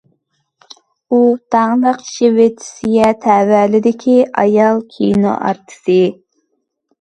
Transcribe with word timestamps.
ئۇ 1.09 1.17
داڭلىق 1.55 1.99
شىۋېتسىيە 2.11 3.11
تەۋەلىكىدىكى 3.27 4.17
ئايال 4.45 4.83
كىنو 4.97 5.35
ئارتىسى. 5.37 6.01